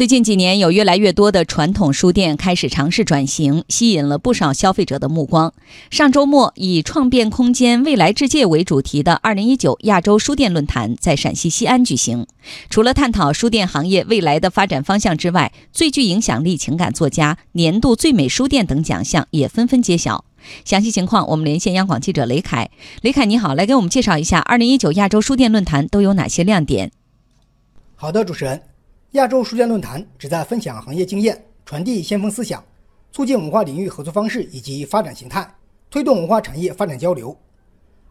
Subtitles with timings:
[0.00, 5.52] 最近几年，有越来越多的传统书店开始尝试转型，吸引了不少消费者的目光。
[5.90, 12.26] 上周末，以“创变空间，未来之界”为主题的2019亚洲书店论坛在陕西西安举行。
[12.70, 20.24] 除了探讨书店行业未来的发展方向之外，最具影响力情感作家、年度最美书店等奖项也纷纷揭晓。
[20.64, 22.70] 详细情况，我们连线央广记者雷凯。
[23.02, 26.90] 雷凯，你好，来给我们介绍一下2019亚洲书店论坛都有哪些亮点？
[27.96, 28.62] 好的，主持人。
[29.12, 32.64] 亚洲书店论坛旨在分享行业经验，传递先锋思想，
[33.10, 35.52] 促进文化领域合作方式以及发展形态，
[35.90, 37.36] 推动文化产业发展交流。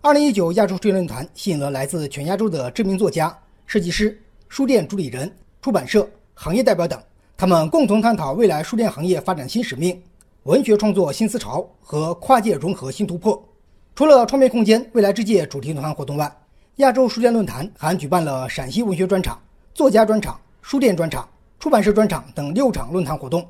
[0.02, 3.34] 二零一九亚洲书店论坛吸引了来自全亚洲的知名作家、
[3.66, 7.02] 设计师、书店主理人、出版社、行业代表等，
[7.38, 9.98] 他们共同探讨未来书店行业发展新使命、
[10.44, 13.42] 文学创作新思潮和跨界融合新突破。
[13.96, 16.30] 除了创变空间、未来之界主题团活动外，
[16.76, 19.42] 亚洲书店论坛还举办了陕西文学专场、
[19.74, 20.38] 作家专场。
[20.62, 21.28] 书店专场、
[21.60, 23.48] 出版社专场等六场论坛活动，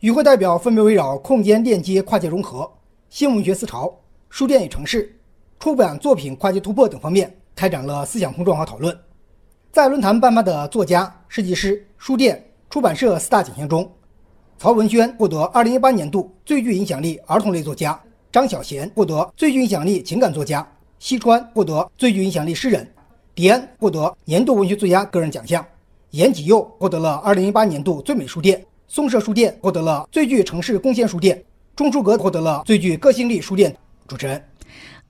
[0.00, 2.70] 与会代表分别围绕空间链接、跨界融合、
[3.08, 3.92] 新文学思潮、
[4.28, 5.18] 书店与城市、
[5.58, 8.96] 出版作品跨界突破等方面开展了思想碰撞和讨论。
[9.72, 13.90] 在论坛颁发的作家、设计师、书店、出版社四大奖项中，
[14.58, 17.98] 曹文轩获得2018年度最具影响力儿童类作家，
[18.30, 20.66] 张小娴获得最具影响力情感作家，
[20.98, 22.86] 西川获得最具影响力诗人，
[23.34, 25.64] 迪安获得年度文学作家个人奖项。
[26.10, 31.40] 严吉佑获得了2018年度最美书店，松社书店获得了最具城市贡献书店，
[31.76, 33.76] 中书阁获得了最具个性力书店。
[34.08, 34.44] 主持人，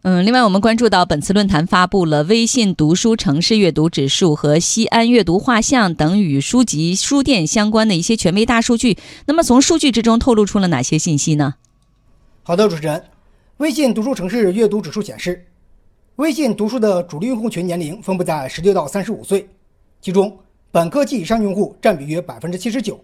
[0.03, 8.99] 嗯，另外我们关注到本次论坛发布了微信读书城市阅读指数和西安阅读画像等与书籍书店相关的一些权威大数据。
[9.25, 11.55] 那么从数据之中透露出了哪些信息呢？
[12.43, 13.03] 好的，主持人，
[13.57, 15.47] 微信读书城市阅读指数显示，
[16.17, 19.49] 微信读书的主力用户群年龄分布在十六到三十五岁，
[20.03, 20.37] 其中。
[20.73, 22.97] 本科及以上用户占比约百分之七十九，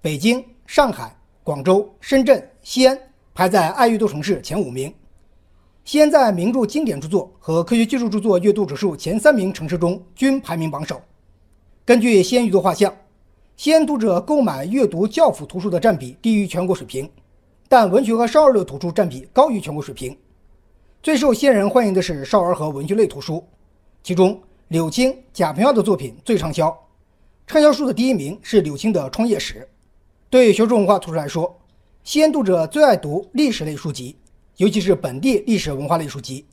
[0.00, 2.96] 北京、上海、广州、深圳、西安
[3.34, 4.94] 排在爱阅读城市前五名。
[5.84, 11.02] 西安在名著经典著作和科学技术著作阅读指数前三名城市中均排名榜首。
[11.84, 12.94] 根据西安阅读画像，
[13.56, 17.10] 西安读者购买阅读教辅图书的占比低于全国水平，
[17.68, 20.16] 但文学和少儿类图书占比高于全国水平。
[21.02, 23.44] 最受西安人欢迎的是少儿和文学类图书，
[24.04, 26.72] 其中柳青、贾平凹的作品最畅销。
[27.46, 29.54] 畅销书的第一名是柳青的《创业史》。
[30.30, 31.60] 对学术文化图书来说，
[32.02, 34.16] 西安读者最爱读历史类书籍，
[34.56, 36.46] 尤其是本地历史文化类书籍。